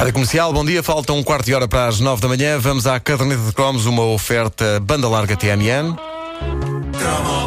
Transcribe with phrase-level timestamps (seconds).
[0.00, 0.82] Rádio Comercial, bom dia.
[0.82, 2.58] Falta um quarto de hora para as nove da manhã.
[2.58, 5.94] Vamos à caderneta de cromos, uma oferta banda larga TMN.
[6.98, 7.39] Devo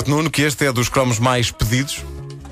[0.00, 2.04] dizer-te, Nuno, que este é dos cromos mais pedidos.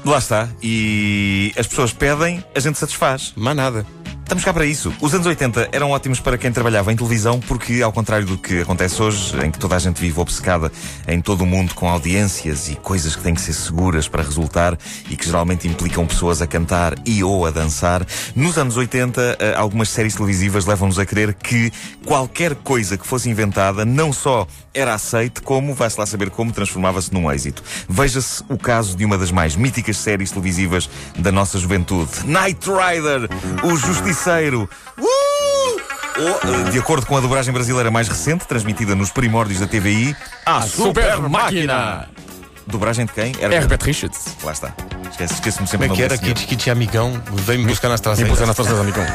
[0.04, 0.48] Lá está.
[0.62, 3.32] E as pessoas pedem, a gente satisfaz.
[3.36, 3.86] Mas nada.
[4.28, 4.92] Estamos cá para isso.
[5.00, 8.60] Os anos 80 eram ótimos para quem trabalhava em televisão, porque, ao contrário do que
[8.60, 10.70] acontece hoje, em que toda a gente vive obcecada
[11.08, 14.76] em todo o mundo com audiências e coisas que têm que ser seguras para resultar
[15.08, 19.54] e que geralmente implicam pessoas a cantar e ou a dançar, nos anos 80, eh,
[19.56, 21.72] algumas séries televisivas levam-nos a crer que
[22.04, 27.12] qualquer coisa que fosse inventada não só era aceite, como, vai-se lá saber como, transformava-se
[27.14, 27.62] num êxito.
[27.88, 33.28] Veja-se o caso de uma das mais míticas séries televisivas da nossa juventude: Knight Rider,
[33.64, 33.74] o
[34.18, 34.68] Justiceiro.
[34.98, 35.80] Uh!
[36.20, 40.16] Ou, eh, de acordo com a dobragem brasileira mais recente, transmitida nos primórdios da TVI,
[40.44, 42.08] a, Super Máquina!
[42.68, 43.32] Dobragem de quem?
[43.40, 44.36] Era Herbert Richards.
[44.44, 44.72] Lá está.
[45.10, 46.08] Esquece- Esqueço-me Como sempre é que era?
[46.10, 46.34] desse senhor.
[46.36, 48.46] Kit Kit Amigão veio-me buscar nas E pôs traseiras.
[48.46, 49.06] na torcida, amigão.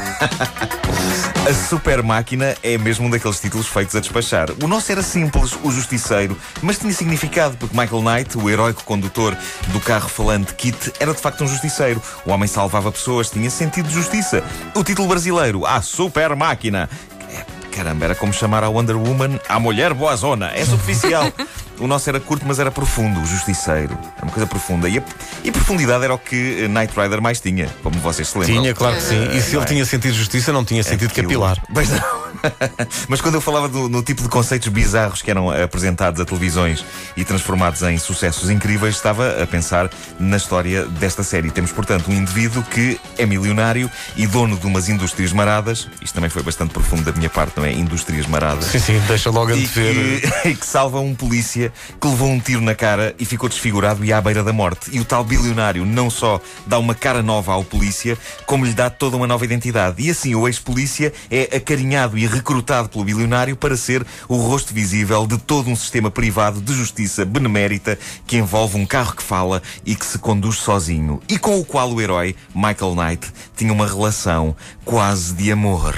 [1.48, 4.50] A Super Máquina é mesmo um daqueles títulos feitos a despachar.
[4.62, 9.38] O nosso era simples, o Justiceiro, mas tinha significado, porque Michael Knight, o heróico condutor
[9.68, 12.02] do carro falante Kit, era de facto um justiceiro.
[12.26, 14.44] O homem salvava pessoas, tinha sentido de justiça.
[14.74, 16.90] O título brasileiro, a Super Máquina.
[17.30, 17.44] É,
[17.76, 20.52] Caramba, era como chamar a Wonder Woman a mulher boazona.
[20.56, 21.32] É superficial.
[21.80, 23.98] O nosso era curto, mas era profundo, o justiceiro.
[24.16, 24.88] Era uma coisa profunda.
[24.88, 25.04] E, a,
[25.44, 28.62] e profundidade era o que Knight Rider mais tinha, como vocês se lembram.
[28.62, 29.30] Tinha, claro que sim.
[29.36, 29.68] E se ele é?
[29.68, 31.58] tinha sentido justiça, não tinha sentido Aquilo- capilar.
[31.74, 32.23] Pois não.
[33.08, 36.84] Mas quando eu falava do- no tipo de conceitos bizarros que eram apresentados a televisões
[37.16, 41.52] e transformados em sucessos incríveis, estava a pensar na história desta série.
[41.52, 45.88] Temos, portanto, um indivíduo que é milionário e dono de umas indústrias maradas.
[46.02, 47.72] Isto também foi bastante profundo da minha parte, não é?
[47.72, 48.66] Indústrias maradas.
[48.66, 49.68] Sim, sim, deixa logo a ver.
[49.68, 54.04] que, e que salva um polícia que levou um tiro na cara e ficou desfigurado
[54.04, 54.90] e à beira da morte.
[54.92, 58.90] E o tal bilionário não só dá uma cara nova ao polícia, como lhe dá
[58.90, 60.02] toda uma nova identidade.
[60.04, 65.26] E assim o ex-polícia é acarinhado e recrutado pelo bilionário para ser o rosto visível
[65.28, 69.96] de todo um sistema privado de justiça benemérita que envolve um carro que fala e
[69.96, 71.22] que se conduz sozinho.
[71.28, 75.96] E com o qual o herói, Michael Knight, tinha uma relação quase de amor.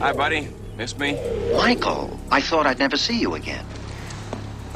[0.00, 0.48] Hi, buddy.
[0.76, 1.16] Miss me?
[1.54, 3.64] Michael, I thought I'd never see you again.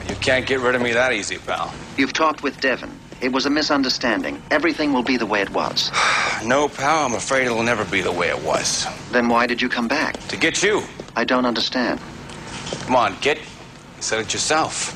[0.08, 1.72] You can't get rid of me that easy, pal.
[1.96, 2.90] You've talked with Devon.
[3.20, 4.42] It was a misunderstanding.
[4.50, 5.90] Everything will be the way it was.
[6.44, 8.86] No, pal, I'm afraid it'll never be the way it was.
[9.10, 10.18] Then why did you come back?
[10.28, 10.82] To get you.
[11.16, 11.98] I don't understand.
[12.84, 13.38] Come on, get.
[13.38, 14.92] You said it yourself.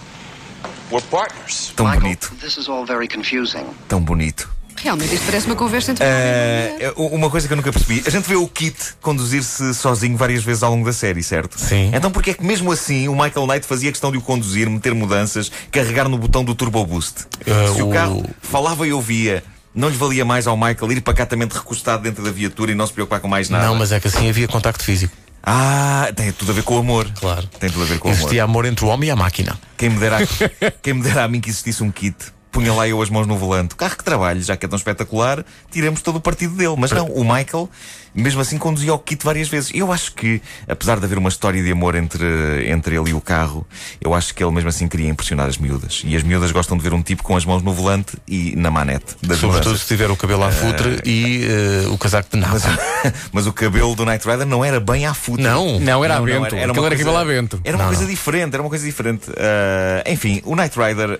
[0.92, 1.72] We're partners.
[1.76, 3.74] Tão Michael, bonito, this is all very confusing.
[3.88, 4.48] tão bonito.
[4.82, 6.04] Realmente, isto parece uma conversa entre.
[6.04, 8.02] É, uma coisa que eu nunca percebi.
[8.06, 11.58] A gente vê o Kit conduzir-se sozinho várias vezes ao longo da série, certo?
[11.58, 11.90] Sim.
[11.94, 14.94] Então porquê é que mesmo assim o Michael Knight fazia questão de o conduzir, meter
[14.94, 17.24] mudanças, carregar no botão do Turbo Boost?
[17.46, 21.00] Uh, Se o o- carro falava e ouvia, não lhe valia mais ao Michael ir
[21.02, 23.66] pacatamente recostado dentro da viatura e não se preocupar com mais nada?
[23.66, 25.14] Não, mas é que assim havia contacto físico.
[25.42, 27.10] Ah, tem tudo a ver com o amor.
[27.18, 27.46] Claro.
[27.58, 28.18] Tem tudo a ver com o amor.
[28.20, 29.58] Existia amor entre o homem e a máquina.
[29.76, 32.14] Quem me dera, a- quem me dera a mim que existisse um kit.
[32.50, 33.74] Punha lá eu as mãos no volante.
[33.74, 36.74] O carro que trabalho, já que é tão espetacular, tiremos todo o partido dele.
[36.76, 37.68] Mas não, o Michael,
[38.14, 39.70] mesmo assim, conduzia o kit várias vezes.
[39.74, 43.20] Eu acho que, apesar de haver uma história de amor entre, entre ele e o
[43.20, 43.66] carro,
[44.00, 46.02] eu acho que ele mesmo assim queria impressionar as miúdas.
[46.04, 48.70] E as miúdas gostam de ver um tipo com as mãos no volante e na
[48.70, 49.80] manete Sobretudo mudanças.
[49.82, 52.82] se tiver o cabelo à futre e eh, o casaco de Mas, nada.
[53.32, 55.42] mas o cabelo do Knight Rider não era bem à futre.
[55.42, 55.78] Não.
[55.80, 56.38] Não, era a vento.
[56.38, 57.60] uma Aquilo era coisa- cabelo a vento.
[57.64, 58.10] Era uma Não, coisa não.
[58.10, 59.22] diferente, era uma coisa diferente.
[59.36, 61.18] Ah, enfim, o Knight Rider,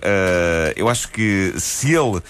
[0.75, 2.21] eu acho que se ele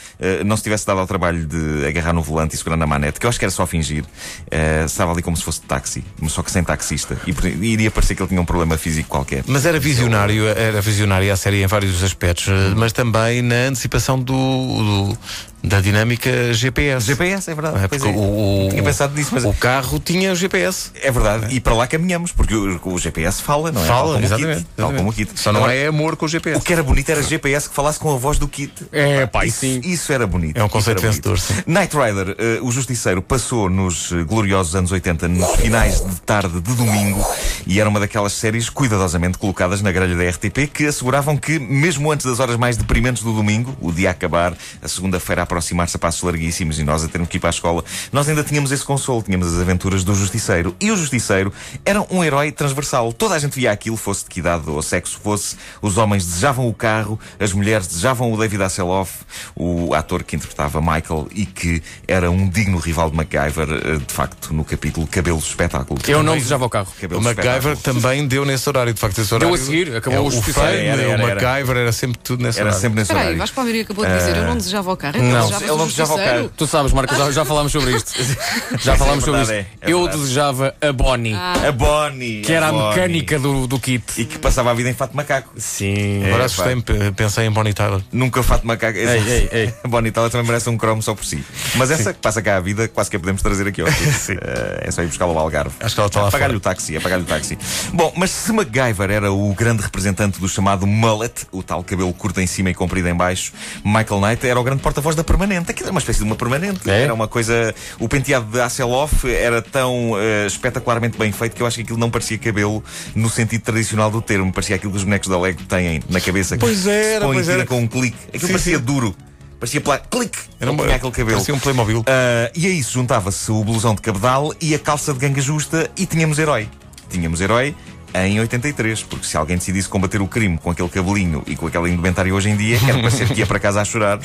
[0.46, 3.26] não se tivesse dado ao trabalho de agarrar no volante e segurar na manete, que
[3.26, 4.04] eu acho que era só fingir,
[4.52, 7.18] ah, estava ali como se fosse de táxi, só que sem taxista.
[7.26, 7.32] E,
[7.64, 9.44] e iria parecer que ele tinha um problema físico qualquer.
[9.48, 14.20] Mas era visionário, era visionária a série em vários aspectos, eh, mas também na antecipação
[14.20, 15.18] do, do-
[15.64, 17.06] da dinâmica GPS.
[17.06, 17.84] GPS, é verdade.
[17.84, 18.20] É, pois porque é.
[18.20, 20.92] o, o- Tinha pensado nisso, mas o carro tinha GPS.
[21.02, 21.54] é verdade.
[21.56, 23.88] E para lá caminhamos, porque o, o GPS fala, não é?
[23.88, 24.60] Fala, o exatamente.
[24.62, 25.32] kit, Tal como o kit.
[25.40, 26.64] Só não Agora, é amor com o O GPS.
[26.66, 28.74] que era bonito era GPS que falasse com a voz do Kit.
[28.92, 29.82] É, pá, isso, sim.
[29.84, 30.58] isso era bonito.
[30.58, 31.54] É um conceito vencedor, sim.
[31.68, 36.60] Knight Rider, eh, o Justiceiro, passou nos eh, gloriosos anos 80, nos finais de tarde
[36.60, 37.24] de domingo,
[37.68, 42.12] e era uma daquelas séries cuidadosamente colocadas na grelha da RTP que asseguravam que, mesmo
[42.12, 45.98] antes das horas mais deprimentes do domingo, o dia a acabar, a segunda-feira a aproximar-se
[45.98, 47.84] a passos larguíssimos e nós a termos que ir para a escola.
[48.12, 50.76] Nós ainda tínhamos esse consolo, tínhamos as aventuras do Justiceiro.
[50.80, 51.52] E o Justiceiro
[51.86, 53.12] era um herói transversal.
[53.12, 55.58] Toda a gente via aquilo, fosse de que idade ou sexo fosse.
[55.82, 59.20] Os homens desejavam o carro, as mulheres desejavam o David Hasselhoff,
[59.56, 64.14] o ator que interpretava Michael e que era um digno rival de MacGyver, eh, de
[64.14, 66.00] facto, no capítulo Cabelos Espetáculo.
[66.08, 66.88] Eu não desejava o carro.
[66.98, 68.02] O Cabelos MacGyver Espetáculo.
[68.02, 69.54] também deu nesse horário, de facto, esse horário.
[69.54, 70.62] a seguir, acabou é, o o Justiceiro.
[70.70, 71.42] Fame, Era, era, o era.
[71.42, 72.82] MacGyver era sempre tudo nesse Era horário.
[72.82, 73.40] sempre nesse Espera aí, horário.
[73.40, 75.18] Vasco Palmeira acabou de dizer, eu não desejava o carro.
[75.18, 76.52] então Não, ele não desejava o carro.
[76.56, 78.12] Tu sabes, Marcos, já, já falámos sobre isto.
[78.82, 79.78] Já falámos sobre verdade, isto.
[79.82, 82.42] é, é Eu desejava a Bonnie, A Bonnie.
[82.42, 84.04] que era a mecânica do, do kit.
[84.18, 85.50] E que passava a vida em fato de macaco.
[85.58, 86.24] Sim.
[86.26, 88.02] Agora É, assustei-me, pe- pensei em Bonnie Tyler.
[88.12, 88.98] Nunca fato de macaco.
[88.98, 89.74] Ei, ei, ei.
[89.84, 91.44] A Bonnie Tyler também merece um cromo só por si.
[91.76, 94.38] Mas essa que passa cá a vida, quase que a podemos trazer aqui ao Sim.
[94.82, 95.76] É só ir buscá-la ao Algarve.
[95.80, 96.58] Acho que ela está lá Pagar-lhe fora.
[96.58, 97.58] o táxi, é pagar-lhe o táxi.
[97.94, 102.40] Bom, mas se MacGyver era o grande representante do chamado mullet, o tal cabelo curto
[102.42, 103.52] em cima e comprido em baixo,
[103.84, 105.72] Michael Knight era o grande porta-voz da permanente.
[105.72, 106.90] Aquilo era uma espécie de uma permanente.
[106.90, 107.04] É?
[107.04, 107.74] Era uma coisa.
[108.00, 111.98] O penteado de Hasselhoff era tão eh, espetacularmente bem feito que eu acho que aquilo
[111.98, 112.84] não parecia cabelo
[113.16, 114.52] no sentido tradicional do termo.
[114.52, 116.58] Parecia aquilo que os bonecos da Lego têm na cabeça.
[116.58, 117.66] Pois era, pois tira era.
[117.66, 118.18] com um clique.
[118.28, 118.84] Aquilo Sim, parecia sim.
[118.84, 119.16] duro.
[119.60, 120.00] Parecia plá...
[120.00, 120.40] clique.
[120.60, 121.32] Era uma- tinha aquele cabelo.
[121.38, 122.04] parecia um Playmobil.
[122.08, 125.90] Ah, e a isso juntava-se o blusão de cabedal e a calça de ganga justa
[125.96, 126.68] e tínhamos herói.
[127.10, 127.76] Tínhamos herói
[128.14, 131.90] em 83, porque se alguém decidisse combater o crime com aquele cabelinho e com aquela
[131.90, 134.20] indumentária hoje em dia, era para ser que ia para casa a chorar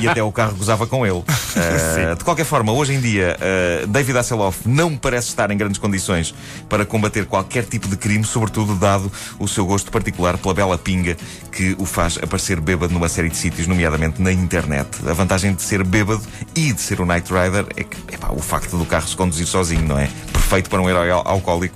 [0.00, 1.22] e até o carro gozava com ele.
[1.58, 5.78] Ah, de qualquer forma, hoje em dia, ah, David Hasselhoff não parece estar em grandes
[5.78, 6.34] condições
[6.68, 11.16] para combater qualquer tipo de crime, sobretudo dado o seu gosto particular pela bela pinga
[11.50, 14.88] que o faz aparecer bêbado numa série de sítios, nomeadamente na internet.
[15.08, 16.22] A vantagem de ser bêbado
[16.54, 19.46] e de ser o Knight Rider é que epá, o facto do carro se conduzir
[19.46, 20.08] sozinho, não é?
[20.46, 21.74] Perfeito para um herói al- alcoólico.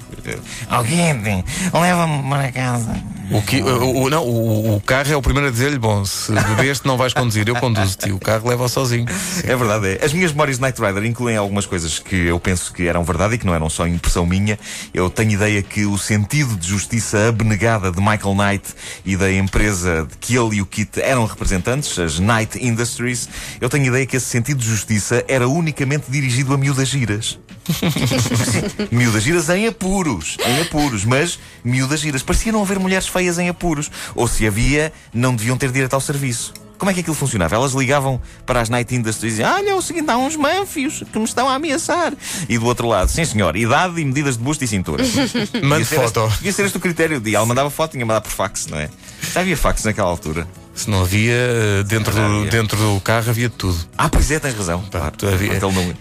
[0.68, 2.94] Alguém leva-me para casa.
[3.32, 6.30] O, que, o, o- não, o, o carro é o primeiro a dizer-lhe: Bom, se
[6.32, 8.12] bebeste, não vais conduzir, eu conduzo-te.
[8.12, 9.06] O carro leva sozinho.
[9.42, 10.04] É verdade, é.
[10.04, 13.34] As minhas memórias de Knight Rider incluem algumas coisas que eu penso que eram verdade
[13.34, 14.56] e que não eram só impressão minha.
[14.94, 18.64] Eu tenho ideia que o sentido de justiça abnegada de Michael Knight
[19.04, 23.28] e da empresa de que ele e o Kit eram representantes, as Knight Industries,
[23.60, 27.36] eu tenho ideia que esse sentido de justiça era unicamente dirigido a miúdas giras.
[28.90, 32.22] miúdas giras em apuros, em apuros, mas miúdas giras.
[32.22, 33.90] Parecia não haver mulheres feias em apuros.
[34.14, 36.52] Ou se havia, não deviam ter direito ao serviço.
[36.78, 37.54] Como é que aquilo funcionava?
[37.54, 41.02] Elas ligavam para as Night Industries e diziam: Olha, é o seguinte, há uns manfios
[41.12, 42.14] que me estão a ameaçar.
[42.48, 45.04] E do outro lado, sim senhor, idade e medidas de busto e cintura.
[45.62, 46.26] Mande ser este- foto.
[46.36, 47.20] Devia ser este o critério.
[47.26, 48.88] E ela mandava foto, tinha mandado por fax, não é?
[49.34, 50.48] Já havia fax naquela altura.
[50.80, 52.50] Se não havia, eh, dentro do, havia.
[52.50, 53.76] dentro do carro havia de tudo.
[53.98, 54.82] Ah, pois é, tens razão.
[54.90, 55.94] Claro, havia- Ele não- ele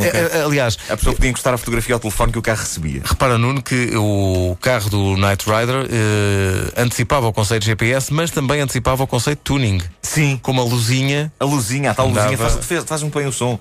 [0.00, 3.02] nunca- Aliás, A pessoa podia encostar a fotografia ao telefone que o carro recebia.
[3.04, 8.30] repara, Nuno, que o carro do Knight Rider eh, antecipava o conceito de GPS, mas
[8.30, 9.80] também antecipava o conceito de tuning.
[10.00, 10.38] Sim.
[10.40, 13.32] Com uma luzinha A luzinha, a tal luzinha Andava- faz, faz, faz muito bem o
[13.32, 13.58] som.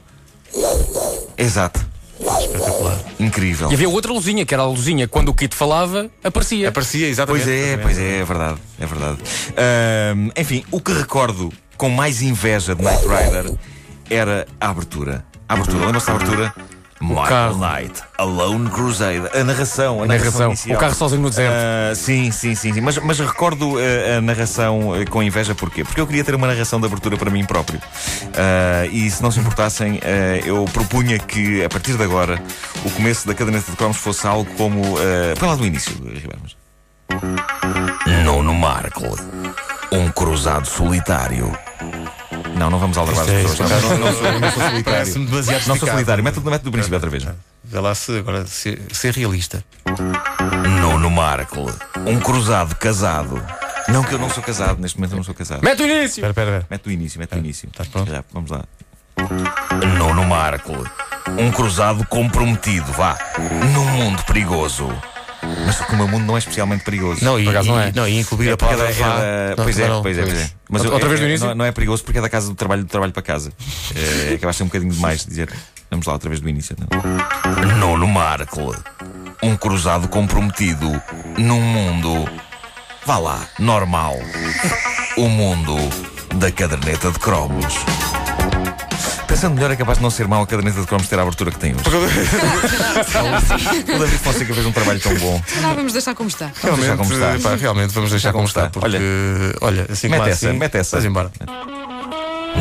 [1.38, 1.89] Exato.
[2.20, 3.00] Espetacular.
[3.20, 3.72] Incrível.
[3.72, 6.70] E havia outra luzinha, que era a luzinha, quando o kit falava, aparecia.
[6.70, 7.44] Aparecia, exatamente.
[7.44, 7.84] Pois é, exatamente.
[7.84, 8.60] pois é, é verdade.
[8.80, 9.18] É verdade.
[10.38, 13.54] Enfim, o que recordo com mais inveja de Knight Rider
[14.10, 15.26] era a abertura.
[15.48, 16.54] A abertura, lembra-se da abertura?
[17.02, 17.58] Michael carro.
[17.58, 19.32] Knight, Alone Crusader.
[19.34, 20.08] A narração, a narração.
[20.08, 20.48] narração.
[20.48, 20.78] inicial.
[20.78, 21.56] O carro sozinho no deserto.
[21.56, 22.82] Ah, sim, sim, sim, sim.
[22.82, 25.84] Mas, mas recordo ah, a narração ah, com inveja porquê?
[25.84, 27.82] Porque eu queria ter uma narração de abertura para mim próprio.
[28.36, 30.00] Ah, e se não se importassem,
[30.46, 32.42] eu propunha que a partir de agora
[32.84, 34.82] o começo da caderneta de cromos fosse algo como.
[34.82, 36.58] Uh, Põe lá do início, Ribeiros.
[38.24, 39.16] Nono Markle.
[39.92, 41.52] Um cruzado solitário.
[42.56, 43.60] Não, não vamos aldrabar as é- pessoas.
[43.60, 44.84] Não, não, não sou, não sou.
[44.84, 46.24] Parece-me demasiado Não sou solitário.
[46.24, 47.26] Mete, mete do princípio outra vez.
[47.64, 49.64] Vê lá se agora ser, ser realista.
[50.82, 51.72] Nono Markle.
[52.06, 53.44] Um cruzado casado.
[53.88, 54.80] Não, que eu não sou casado.
[54.80, 55.64] Neste momento eu não sou casado.
[55.64, 56.22] Mete o início!
[56.22, 56.68] Espera, espera, espera.
[56.70, 57.70] Mete do início, mete do início.
[57.70, 58.12] estás pronto?
[58.12, 58.64] Já, vamos lá.
[59.98, 60.84] Nono Markle.
[61.38, 63.18] Um cruzado comprometido, vá.
[63.74, 64.90] Num mundo perigoso.
[65.66, 67.24] Mas o meu mundo não é especialmente perigoso.
[67.24, 67.92] Não, e, Por acaso não é.
[67.96, 68.94] não, e incluir É a é palavra da- é
[69.50, 70.50] da- Não, pois é, pois é, pois é.
[70.70, 71.48] Mas Outra vez do é- início?
[71.48, 73.52] Não, não é perigoso porque é da casa do trabalho, do trabalho para casa.
[73.96, 75.50] É, acabaste de ser um bocadinho demais de dizer.
[75.90, 76.76] Vamos lá, outra vez do início.
[76.80, 77.78] Não.
[77.78, 78.76] Nono Markle.
[79.42, 81.02] Um cruzado comprometido
[81.38, 82.30] num mundo.
[83.06, 84.16] Vá lá, normal.
[85.18, 85.76] O mundo
[86.36, 87.74] da caderneta de cromos.
[89.30, 91.52] Pensando melhor, é capaz de não ser mau a caderneta de cromos ter a abertura
[91.52, 91.84] que tem hoje.
[93.96, 95.40] O David Fonseca fez um trabalho tão bom.
[95.62, 96.50] Não, vamos deixar como está.
[96.64, 97.50] Vamos deixar como Realmente, está.
[97.50, 98.66] pá, realmente, vamos deixar como está.
[98.66, 98.80] está.
[98.80, 98.98] Porque,
[99.62, 100.96] olha, assim Mete como essa, assim, mete essa.
[100.98, 101.32] Vais embora.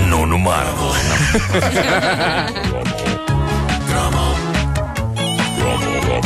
[0.08, 0.92] Nono Marvel.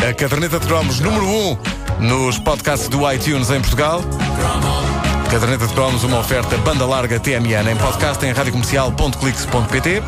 [0.08, 1.58] A caderneta de cromos número 1 um
[2.00, 4.02] nos podcasts do iTunes em Portugal.
[5.32, 10.02] Caderneta de cromos, uma oferta banda larga TMN em podcast em radiocomercial.clix.pt.